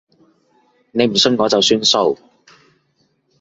[0.93, 2.17] 你唔信我就算數